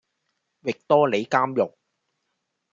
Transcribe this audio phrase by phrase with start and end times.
[0.63, 1.75] 域多利監獄